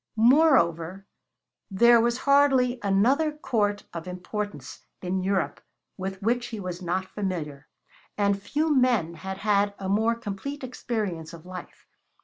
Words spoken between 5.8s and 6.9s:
with which he was